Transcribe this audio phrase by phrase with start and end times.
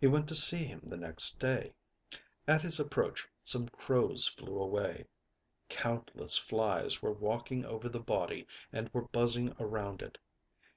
[0.00, 1.74] He went to see him the next day.
[2.48, 5.06] At his approach some crows flew away.
[5.68, 10.18] Countless flies were walking over the body and were buzzing around it.